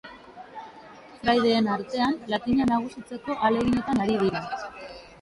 [1.19, 4.47] Fraideen artean, latina nagusitzeko ahaleginetan ari dira.